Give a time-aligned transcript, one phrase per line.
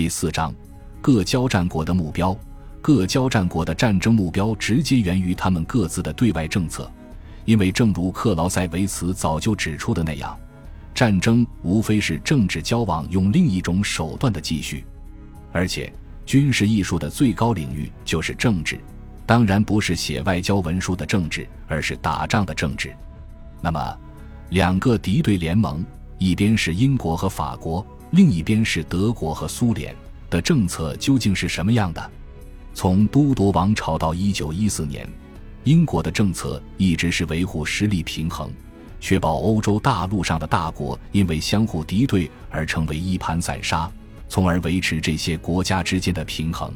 [0.00, 0.50] 第四章，
[1.02, 2.34] 各交战国的目标。
[2.80, 6.90] 各交战国的战争目标直接源于他们各自的对外政策，
[7.44, 10.34] 因为正如克劳塞维茨早就指出的那样，
[10.94, 14.86] 战争无非是政治交往用另一种手段的继续，
[15.52, 15.92] 而且
[16.24, 18.80] 军事艺术的最高领域就是政治，
[19.26, 22.90] 当然不是写外交文书的政治，而是打仗的政治。
[23.60, 23.98] 那么，
[24.48, 25.84] 两个敌对联盟，
[26.16, 29.94] 一边是英国和法国，另一边是德国和苏联
[30.28, 32.10] 的政策究竟是什么样的？
[32.74, 35.08] 从都铎王朝到一九一四年，
[35.64, 38.50] 英国的政策一直是维护实力平衡，
[39.00, 43.90] 确保欧洲大陆上的大国因为相互敌对而成为一盘散沙，
[44.28, 46.72] 从而维持这些国家之间的平衡。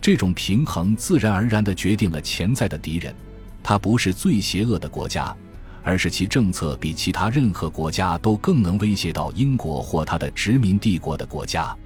[0.00, 3.14] 这种平衡自然而然地决定了潜在的敌人，
[3.62, 5.34] 他不是最邪恶的国家，
[5.84, 11.76] 而是其政策比其他任何国家都更能威胁到英国或他的殖民帝国的国家。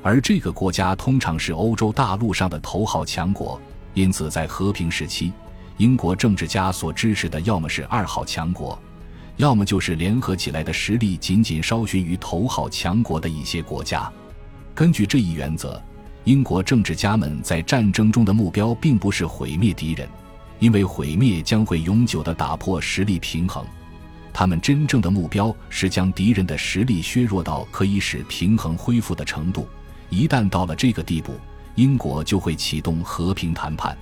[0.00, 3.60] 而这个国家通常是欧洲大陆上的头号强国，
[3.94, 5.32] 因此在和平时期，
[5.76, 8.76] 英国政治家所支持的要么是二号强国，
[9.36, 14.10] 要么就是联合起来的实力仅仅稍逊于头号强国的一些国家。
[14.74, 15.80] 根据这一原则，
[16.24, 20.08] 英国政治家们在战争中的目标并不是毁灭敌人，
[20.62, 23.66] 因为毁灭将会永久地打破实力平衡。
[24.32, 29.66] 他们真正的目标是将敌人的实力削弱到可以使平衡恢复的程度。
[30.08, 31.34] 一旦到了这个地步，
[31.74, 33.98] 英国就会启动和平谈判。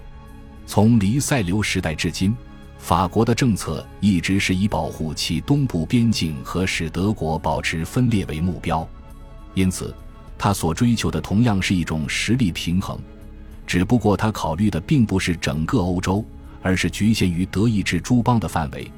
[0.66, 2.36] 从黎塞留时代至今，
[2.76, 8.86] 法国的政策一直是以保护其东部边境和使德国保持分裂为目标，
[9.54, 9.94] 因此，
[10.36, 13.00] 他所追求的同样是一种实力平衡。
[13.66, 16.22] 只不过，他考虑的并不是整个欧洲，
[16.62, 18.90] 而是局限于德意志诸邦的范围，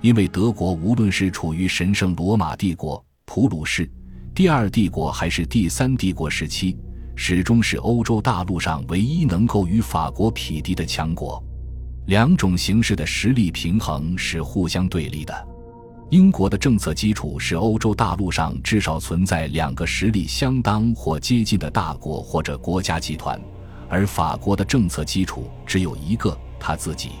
[0.00, 3.90] 因为德国无论是处于神圣罗马帝国、普鲁士。
[4.34, 6.76] 第二帝国还是第三帝国时期，
[7.16, 11.42] 始终是欧洲大陆上唯一能够与法国匹敌的强国。
[12.06, 15.48] 两种形式的实力平衡是互相对立的。
[16.10, 23.40] 英国的政策基础是欧洲大陆上至少存在两个实力相当或接近的大国或者国家集团，
[23.88, 27.12] 而法国的政策基础只有一个，他自己。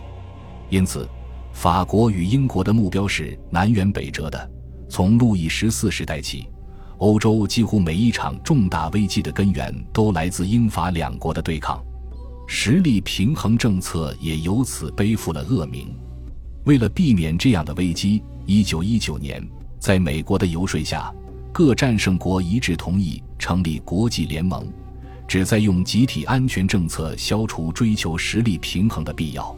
[0.68, 1.08] 因此，
[1.52, 4.50] 法国与英国的目标是南辕北辙的。
[4.88, 6.46] 从路易十四时代起。
[6.98, 11.82] 欧洲几乎每一场重大危机的根源都来自英法两国的对抗，
[12.46, 15.96] 实力平衡政策也由此背负了恶名。
[16.66, 19.42] 为了避免这样的危机，一九一九年，
[19.78, 21.10] 在美国的游说下，
[21.50, 24.70] 各战胜国一致同意成立国际联盟，
[25.30, 29.56] 旨在用集体安全政策消除追求实力平衡的必要。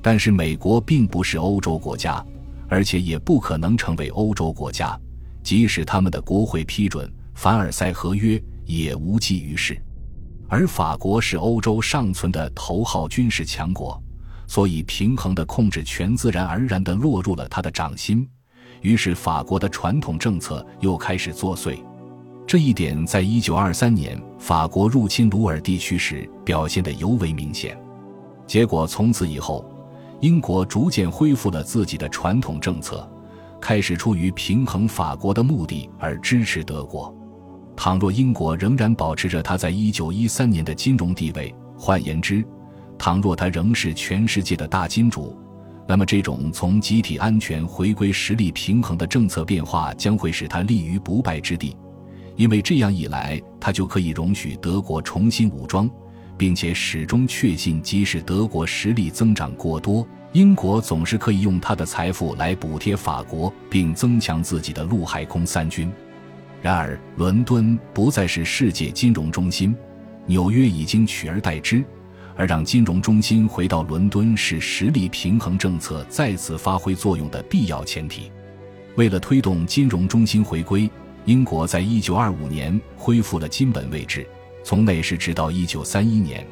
[0.00, 2.24] 但是，美国并不是欧洲国家，
[2.66, 4.98] 而且也不可能成为欧洲国家。
[5.42, 9.78] 即使他们的国会批准凡尔赛合约，也无济于事。
[10.48, 14.02] 而法国是欧洲尚存的头号军事强国，
[14.46, 18.26] 所以平衡的控制权自然而然地落入了他的掌心。
[18.80, 21.76] 于是，法国的传统政策又开始作祟。
[22.52, 27.74] 这一点在1923年法国入侵鲁尔地区时表现得尤为明显。
[28.46, 29.64] 结果，从此以后，
[30.20, 33.10] 英国逐渐恢复了自己的传统政策。
[33.58, 37.10] 开始出于平衡法国的目的而支持德国。
[37.74, 42.44] 倘若英国仍然保持着它在一九一三年的金融地位，换言之，
[42.98, 45.34] 倘若它仍是全世界的大金主，
[45.88, 51.74] 那么这种从集体安全回归实力平衡的政策变化将会使它立于不败之地，
[52.36, 55.90] 因为这样一来，他就可以容许德国重新武装，
[56.36, 60.06] 并且始终确信，即使德国实力增长过多。
[60.32, 65.92] 英国总是可以用他的财富来补贴法国，并增强自己的陆海空三军。
[66.62, 69.74] 然而，伦敦不再是世界金融中心，
[70.26, 71.84] 纽约已经取而代之。
[72.34, 78.32] 而让金融中心回到伦敦是实力平衡政策再次发挥作用的必要前提。
[78.96, 80.90] 为了推动金融中心回归，
[81.24, 84.26] 英国在一九二五年恢复了金本位制，
[84.64, 86.44] 从那时直到一九三一年。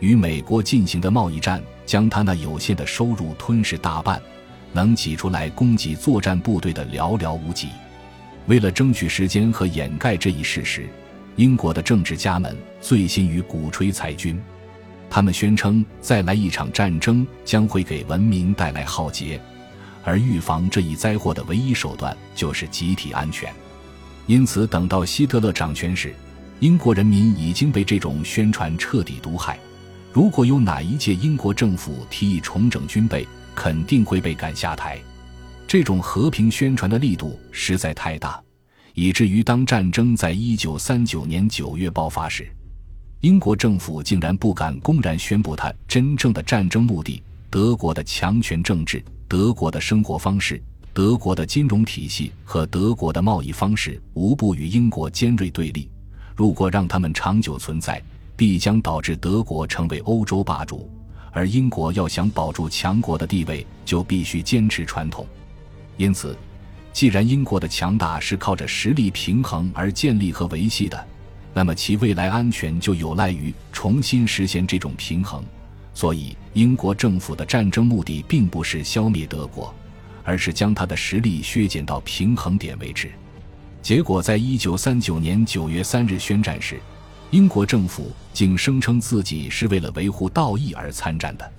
[0.00, 4.20] 与美国进行的贸易战将他那有限的收入吞噬大半，
[4.72, 7.68] 能挤出来供给作战部队的寥寥无几。
[8.46, 10.86] 为了争取时间和掩盖这一事实，
[11.36, 14.38] 英国的政治家们醉心于鼓吹裁军。
[15.08, 19.40] 他们宣称，再来一场战争将会给文明带来浩劫，
[20.02, 23.50] 而预防这一灾祸的唯一手段就是集体安全。
[24.26, 26.14] 因此，等到希特勒掌权时，
[26.60, 29.58] 英国人民已经被这种宣传彻底毒害。
[30.12, 34.98] 如果有哪一届英国政府提议重整军备，肯定会被赶下台。
[35.66, 38.40] 这种和平宣传的力度实在太大，
[38.94, 42.48] 以至于当战争在一九三九年九月爆发时，
[43.20, 50.62] 英国政府竟然不敢公然宣布它真正的战争目的：德国的强权政治、德国的生活方式、
[50.94, 55.90] 德国的金融体系和德国的贸易方式无不与英国尖锐对立。
[56.36, 58.00] 如果让他们长久存在，
[58.36, 60.88] 必将导致德国成为欧洲霸主。
[61.32, 65.26] 而英国要想保住强国的地位，就必须坚持传统。
[65.96, 66.36] 因此，
[66.92, 71.04] 既然英国的强大是靠着实力平衡而建立和维系的，
[71.52, 75.42] 那么其未来安全就有赖于重新实现这种平衡。
[75.92, 79.74] 所以，英国政府的战争目的并不是消灭德国，
[80.24, 83.12] 而是将他的实力削减到平衡点为止。
[83.82, 86.80] 结果，在一九三九年九月三日宣战时。
[87.30, 91.52] 英国政府竟声称自己是为了维护道义而参战的，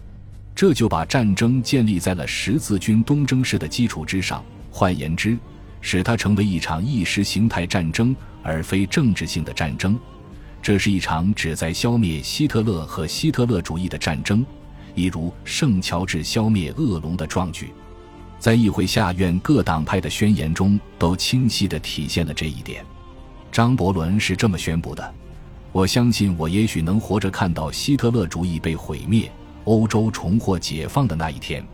[0.55, 4.41] 这就把战争建立在了十字军东征式的基础之上。
[4.71, 5.37] 换言之，
[5.81, 9.99] 使它成为一场意识形态战争，而非政治性的战争。
[10.61, 14.45] 这是一场旨在消灭希特勒和希特勒主义的战争，
[14.93, 17.71] 一如圣乔治消灭恶龙的壮举。
[18.39, 22.85] 在议会下院各党派的宣言中，都清晰地体现了这一点。
[23.51, 25.13] 张伯伦是这么宣布的。
[25.71, 29.31] 我相信，我也许能活着看到希特勒主义被毁灭，
[29.65, 31.65] 欧洲重获解放的那一天。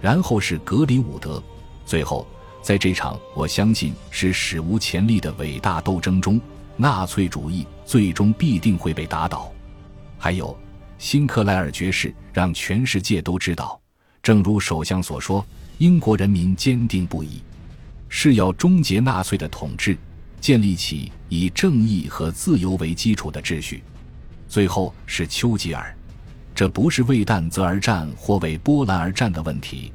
[0.00, 1.42] 然后是格林伍德。
[1.84, 2.26] 最后，
[2.60, 6.40] 在这场我相信是史无前例的伟大斗争中，
[6.76, 9.50] 纳粹主义最终必定会被打倒。
[10.18, 10.56] 还有，
[10.98, 13.80] 辛克莱尔爵士让全世界都知道，
[14.22, 15.44] 正如首相所说，
[15.78, 17.40] 英国人民坚定不移，
[18.08, 19.96] 是要终结纳粹的统治。
[20.40, 23.80] 建立起以正义和自由为基础的秩序。
[24.48, 25.96] 最后是丘吉尔，
[26.52, 29.92] 这不是为但泽而战或为波兰而战的问题，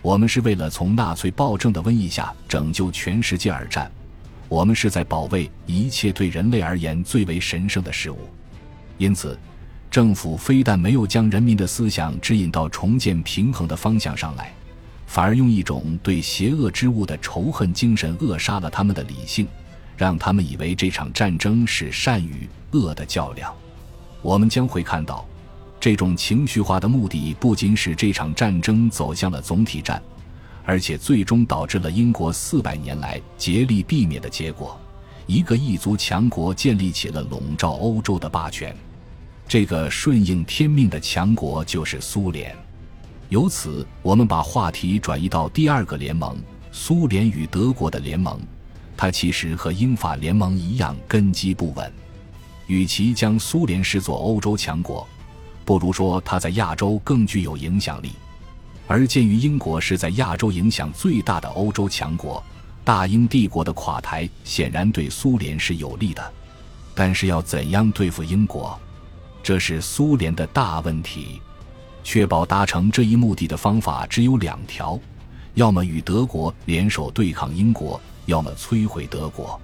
[0.00, 3.92] 我们是为了从纳粹暴政的瘟疫下拯救全世界而战，
[4.48, 8.18] 我们是在保卫一切对人类而言最为神圣的事物。
[8.96, 9.38] 因此，
[9.90, 14.50] 政府非但没有将人民的思想指引到重建平衡的方向上来，
[15.12, 19.44] 反而用一种对邪恶之物的仇恨精神扼杀了他们的理性。
[19.96, 23.52] 让他们以为这场战争是善与恶的较量。
[24.22, 25.26] 我们将会看到，
[25.80, 30.00] 这种情绪化的目的不仅使这场战争走向了总体战，
[30.64, 34.80] 而且最终导致了英国四百年来竭力避免的结果：
[35.26, 38.74] 一个异族强国建立起了笼罩欧洲的霸权。
[39.46, 42.56] 这个顺应天命的强国就是苏联。
[43.30, 46.36] 由此，我们把话题转移到第二个联盟——
[46.72, 48.40] 苏联与德国的联盟。
[48.96, 51.90] 它其实和英法联盟一样根基不稳，
[52.66, 55.06] 与其将苏联视作欧洲强国，
[55.64, 58.10] 不如说它在亚洲更具有影响力。
[58.88, 62.42] 而鉴于英国是在亚洲影响最大的欧洲强国，
[62.82, 66.32] 大英帝国的垮台显然对苏联是有利的。
[66.96, 68.76] 但是要怎样对付英国，
[69.40, 71.40] 这是苏联的大问题。
[72.02, 74.98] 确保达成这一目的的方法只有两条：
[75.54, 78.00] 要么与德国联手对抗英国。
[78.26, 79.60] 要么摧毁德国，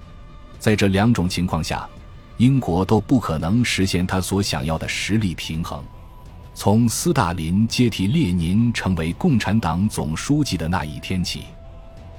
[0.59, 1.89] 在这两种情况下，
[2.37, 5.81] 英国都不可能实现他所想要的实力平衡。
[6.53, 11.45] 从斯大林接替列宁成为共产党总书记的那一天起，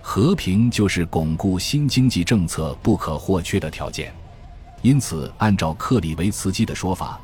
[0.02, 4.14] 和平就是巩固新经济政策不可或缺的条件。
[4.82, 7.20] 因此，按照克里维茨基的说法，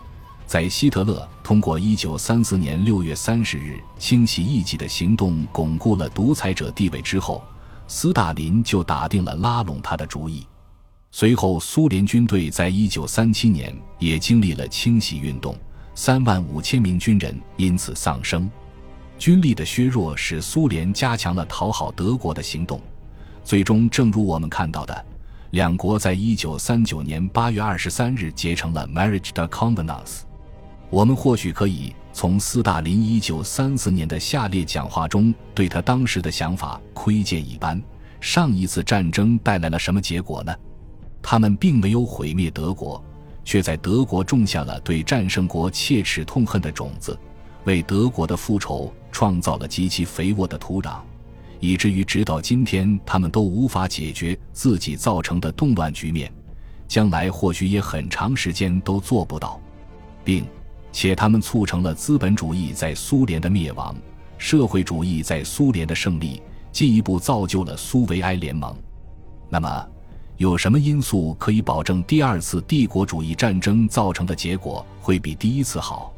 [0.54, 7.44] 在希特勒通过1934年6月30日清洗异己的行动巩固了独裁者地位之后。
[7.88, 10.45] 斯大林就打定了拉拢他的主意。
[11.10, 15.57] 随后，苏联军队在一九三七年也经历了清洗运动，
[15.95, 18.48] 三万五千名军人因此丧生。
[19.18, 22.80] 军力的削弱使苏联加强了讨好德国的行动。
[23.44, 25.06] 最终，正如我们看到的，
[25.50, 30.22] 两国在一九三九年八月二十三日结成了 Marriage de Convenance。
[30.94, 37.81] 我们或许可以从斯大林一九三四年的下列讲话中，对他当时的想法窥见一斑。
[38.21, 40.56] 上一次战争带来了什么结果呢？
[41.19, 43.04] 他们并没有毁灭德国，
[43.44, 47.18] 却在德国种下了对战胜国切齿痛恨的种子，
[47.64, 51.00] 为德国的复仇创造了极其肥沃的土壤，
[51.59, 56.31] 以至于直到今天，他们都无法解决自己造成的动乱局面，
[56.88, 59.59] 将来或许也很长时间都做不到，
[60.23, 60.45] 并。
[60.94, 63.94] 且他们促成了资本主义在苏联的灭亡，
[64.38, 68.73] 社会主义在苏联的胜利，进一步造就了苏维埃联盟。
[69.50, 69.88] 那么，
[70.38, 76.14] 有什么因素可以保证第二次帝国主义战争造成的结果会比第一次好？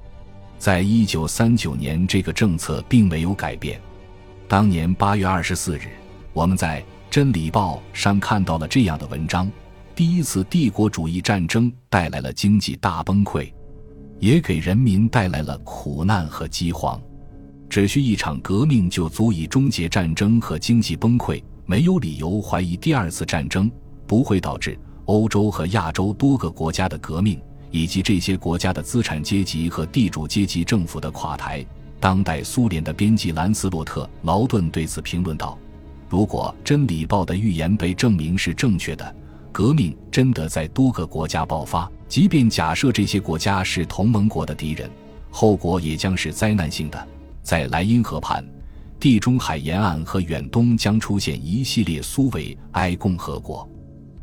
[0.58, 3.80] 在一九三九年，这个政策并没有改变。
[4.48, 5.90] 当年八月二十四日，
[6.34, 9.52] 我们在《真理报上看到了这样的文章：
[9.96, 13.52] 第一次帝国主义战争带来了经济大崩溃，
[14.20, 17.00] 也给人民带来了苦难和饥荒。
[17.70, 23.70] 只需一场革命就足以终结战争和经济崩溃，没有理由怀疑第二次战争
[24.08, 27.40] 不会导致欧洲和亚洲多个国家的革命，
[27.72, 31.66] 以及这些国家的资产阶级和地主阶级政府的垮台。
[32.00, 35.58] 当代苏联的编辑兰斯洛特·劳顿对此评论道
[36.08, 39.16] ：“如果《真理报》的预言被证明是正确的，
[39.52, 44.90] 革命真的在多个国家爆发，即便假设这些国家是同盟国的敌人，
[45.30, 47.08] 后果也将是灾难性的。
[47.42, 48.44] 在莱茵河畔、
[49.00, 53.68] 地中海沿岸和远东将出现一系列苏维埃共和国。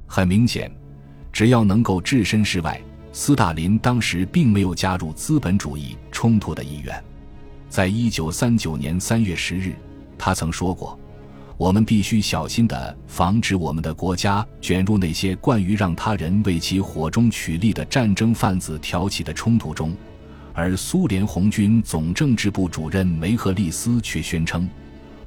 [0.07, 0.71] 很明显，
[1.33, 2.81] 只要能够置身事外，
[3.13, 7.05] 斯大林当时并没有加入资本主义冲突的意愿。”
[7.69, 9.75] 在一九三九年三月十日，
[10.19, 10.99] 他曾说过
[11.63, 19.95] ：“我们必须小心地防止我们的国家卷入那些惯于让他人为其火中取栗的战争贩子挑起的冲突中。”
[20.55, 24.69] 而苏联红军总政治部主任梅赫利斯却宣称，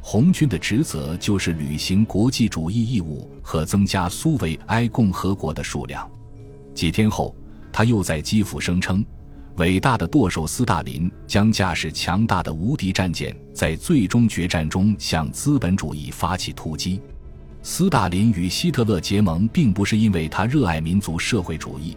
[0.01, 6.05] 红军的职责就是履行国际主义义务和增加苏维埃共和国的数量。
[6.73, 7.33] 几天后，
[7.71, 9.05] 他又在基辅声称。
[9.57, 16.99] 伟大的舵手斯大林将驾驶强大的无敌战舰，在最终决战中向资本主义发起突击。
[17.63, 21.95] 斯大林与希特勒结盟，并不是因为他热爱民族社会主义，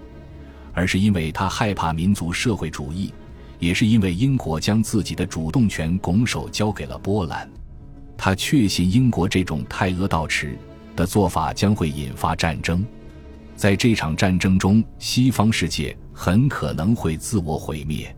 [0.73, 3.13] 而是因为他害怕民族社会主义，
[3.59, 7.51] 也是因为英国将自己的主动权拱手交给了波兰。
[8.17, 10.57] 他确信英国这种太阿道持
[10.95, 12.87] 的做法将会引发战争，
[13.59, 15.95] 在这场战争中，西方世界。
[16.21, 18.13] 很可能会自我毁灭。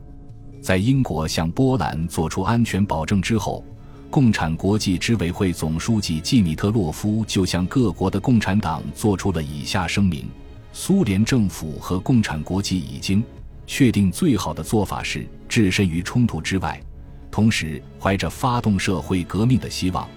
[0.59, 3.63] 在英国向波兰做出安全保证之后，
[4.09, 10.27] 共产国际执委会总书记季米特洛夫就向各国的共产党做出了以下声明：
[10.73, 13.23] 苏联政府和共产国际已经
[13.67, 16.81] 确定，最好的做法是置身于冲突之外，
[17.29, 20.09] 同时怀着发动社会革命的希望，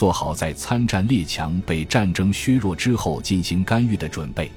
[0.00, 4.50] 做好在参战列强被战争削弱之后进行干预的准备。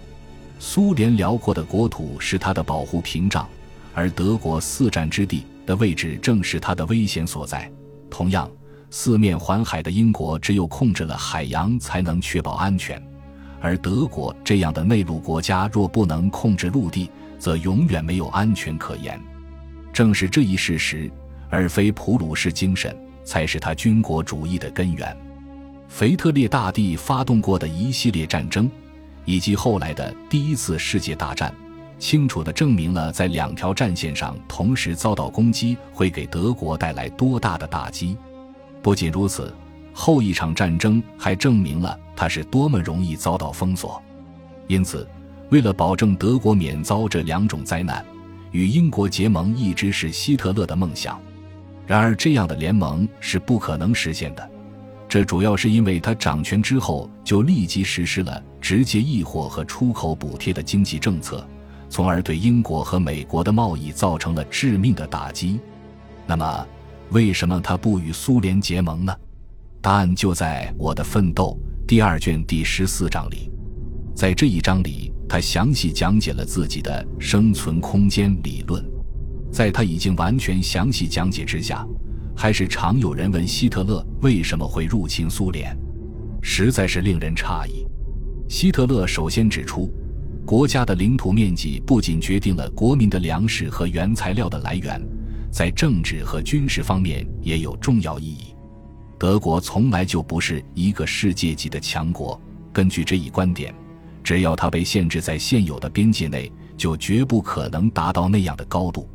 [0.57, 3.45] 苏联辽阔的国土是它的保护屏障，
[3.93, 7.69] 而德国四战之地的位置正是它的危险所在。
[8.09, 8.49] 同样，
[8.89, 12.97] 四面环海的英国只有控制了海洋，才能确保安全；
[13.59, 19.19] 而德国这样的内陆国家若不能控制陆地，则永远没有安全可言。
[19.91, 21.11] 正是这一事实，
[21.49, 25.13] 而非普鲁士精神，才是他军国主义的根源。
[25.93, 28.67] 腓特烈大帝发动过的一系列战争。
[29.25, 31.53] 以及后来的第一次世界大战，
[31.99, 38.17] 清楚地证明了在两条战线上同时遭到攻击会给德国带来多大的打击。
[38.81, 39.53] 不仅如此，
[39.93, 44.01] 后一场战争还证明了它是多么容易遭到封锁。
[44.67, 45.07] 因此，
[45.51, 48.03] 为了保证德国免遭这两种灾难，
[48.49, 51.21] 与英国结盟一直是希特勒的梦想。
[51.85, 54.49] 然而，这样的联盟是不可能实现的。
[55.13, 61.47] 这主要是因为他掌权之后就立即实施了直接易货和出口补贴的经济政策，
[61.87, 65.59] 从而对英国和美国的贸易造成了致命的打击。
[66.25, 66.67] 那么，
[67.11, 69.15] 为什么他不与苏联结盟呢？
[69.81, 71.55] 答案就在《我的奋斗》
[71.87, 73.51] 第二卷第十四章里。
[74.15, 78.83] 在这一章里，他详细讲解了自己的生存空间理论。
[79.51, 81.87] 在他已经完全详细讲解之下。
[82.35, 85.77] 还是常有人问希特勒为什么会入侵苏联，
[86.41, 87.85] 实在是令人诧异。
[88.49, 89.91] 希特勒首先指出，
[90.45, 95.01] 国家的领土面积不仅决定了国民的粮食和原材料的来源，
[95.51, 98.53] 在政治和军事方面也有重要意义。
[99.17, 102.39] 德国从来就不是一个世界级的强国，
[102.73, 103.73] 根据这一观点，
[104.21, 109.07] 只要它被限制在现有的边界内，就绝不可能达到那样的高度。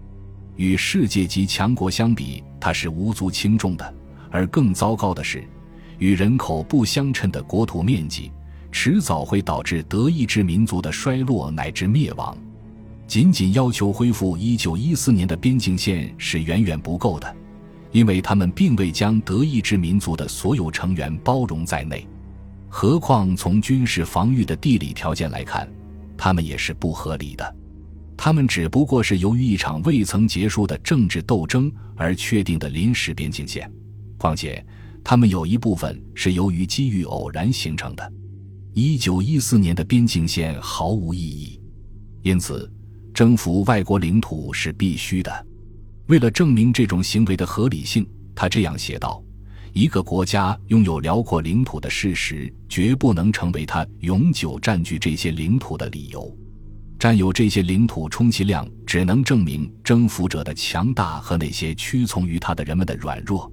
[0.58, 3.86] 与世界级强国相比，它是无足轻重的；
[4.28, 5.42] 而更糟糕的是，
[5.98, 8.32] 与人口不相称的国土面积，
[8.72, 12.36] 迟早会导致德意志民族的衰落乃至灭亡。
[13.06, 17.36] 仅仅要求恢复1914年的边境线是远远不够的，
[17.92, 22.04] 因为他们并未将德意志民族的所有成员包容在内。
[22.68, 25.66] 何况从军事防御的地理条件来看，
[26.16, 27.56] 他们也是不合理的。
[28.20, 33.70] 他们只不过是由于一场未曾结束的政治斗争而确定的临时边境线，
[34.18, 34.62] 况且
[35.04, 38.12] 他们有一部分是由于机遇偶然形成的。
[38.74, 41.60] 一九一四年的边境线毫无意义，
[42.22, 42.70] 因此
[43.14, 45.46] 征服外国领土是必须的。
[46.08, 49.22] 为了证明这种行为的合理性，他这样写道
[49.72, 56.36] ：“一个国家拥有辽阔领土的事实，绝不能成为它永久占据这些领土的理由。
[56.98, 63.50] 占有这些领土，充其量只能证明征服者的强大和那些屈从于他的人们的软弱。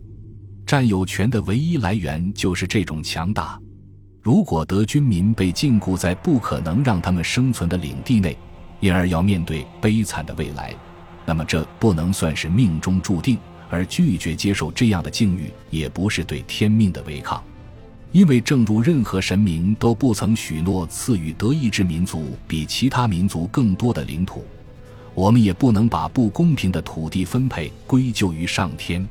[0.66, 3.60] 占有权的唯一来源就是这种强大。
[4.24, 8.36] 如果德军民被禁锢在不可能让他们生存的领地内，
[8.80, 10.74] 因而要面对悲惨的未来，
[11.24, 13.38] 那么这不能算是命中注定。
[13.70, 17.44] 而拒绝接受这样的境遇，也不是对天命的违抗。
[18.16, 24.42] 因为正如任何神明都不曾许诺赐予德意志民族比其他民族更多的领土，
[25.14, 29.06] 我们也不能把不公平的土地分配归咎于上天。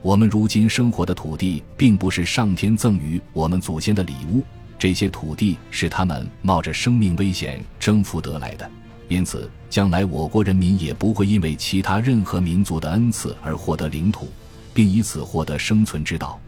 [0.00, 4.42] 我们如今生活的土地，并不是上天赠予我们祖先的礼物，
[4.76, 8.68] 这些土地是他们冒着生命危险征服得来的。
[9.06, 14.26] 因此，将来我国人民也不会因为其他任何民族的恩赐而获得领土，
[14.74, 16.40] 并以此获得生存之道。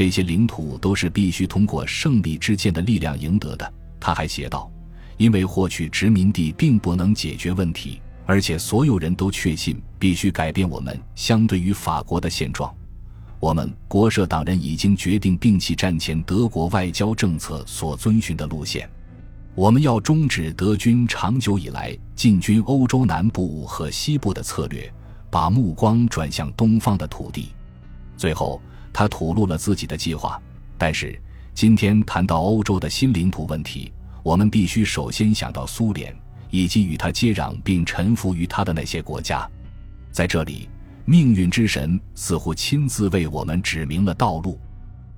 [0.00, 3.70] 这些领土都是必须通过胜利之剑的力量赢得的。
[4.00, 4.72] 他还写道
[5.18, 12.74] ：“因为获取殖民地并不能解决问题，而且所有人都确信必须改变我们相对于法国的现状。
[13.40, 18.88] 我们国社党人已经决定摒弃战前德国外交政策所遵循的路线，
[19.54, 24.90] 我们要终止德军长久以来进军欧洲南部和西部的策略，
[25.30, 27.50] 把目光转向东方的土地。”
[28.16, 28.62] 最后。
[29.00, 30.38] 他吐露了自己的计划，
[30.76, 31.18] 但是
[31.54, 33.90] 今天谈到欧洲的新领土问题，
[34.22, 36.14] 我们必须首先想到苏联
[36.50, 39.48] 以及与他接壤并臣服于他的那些国家。
[40.12, 40.68] 在这里，
[41.06, 44.60] 命运之神似乎亲自为我们指明了道路。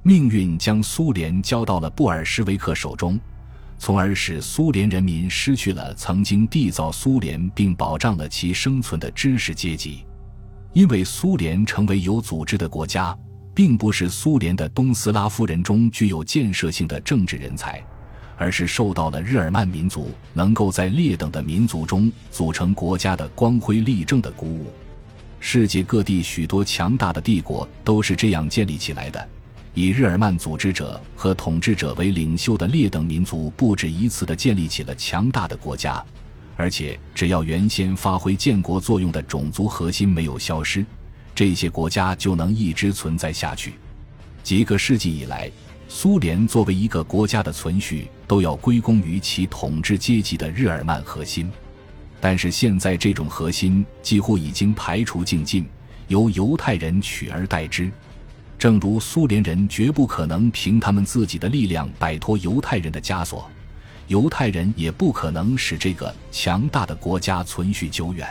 [0.05, 3.19] 命运将苏联交到了布尔什维克手中，
[3.79, 10.05] 从而使苏联人民失去了曾经缔造苏联并保障了其生存的知识阶级，
[10.73, 13.19] 因为苏联成为有组织的国家。
[13.55, 17.85] 并不是苏联的东斯拉夫人中具有建设性的政治人才，
[18.37, 24.73] 而是受到了日耳曼民族能够在劣等的民族中组成国家的光辉例证的鼓舞。
[25.39, 29.29] 世界各地许多强大的帝国都是这样建立起来的，
[29.75, 36.03] 以日耳曼组织者和统治者为领袖的劣等民族不止一次地建立起了强大的国家，
[36.57, 40.87] 而且只要原先发挥建国作用的种族核心没有消失。
[41.35, 43.75] 这些国家就能一直存在下去。
[44.43, 45.51] 几个世纪以来，
[45.89, 51.51] 苏联作为一个国家的存续，都要归功于其统治阶级的日耳曼核心。
[52.21, 55.67] 但是现在，这种核心几乎已经排除境尽，
[56.09, 57.91] 由犹太人取而代之。
[58.59, 63.51] 正如苏联人绝不可能凭他们自己的力量摆脱犹太人的枷锁，
[64.07, 68.29] 犹太人也不可能使这个强大的国家存续久远，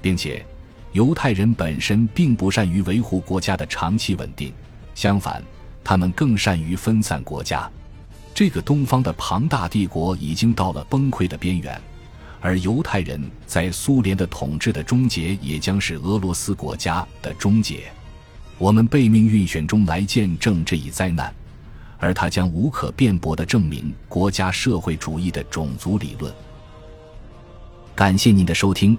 [0.00, 0.44] 并且。
[0.92, 4.52] 犹太人本身并不善于维护国家的长期稳定，
[4.94, 5.42] 相反，
[5.84, 7.70] 他们更善于分散国家。
[8.34, 11.80] 这个东方的庞大帝国已经到了崩溃的边缘，
[12.40, 17.84] 而犹太人在苏联的统治的终结，也将是俄罗斯国家的终结。
[18.58, 21.32] 我们被命运选中来见证这一灾难，
[21.98, 26.32] 而它将无可辩驳地证明国家社会主义的种族理论。
[27.94, 28.98] 感谢您的收听。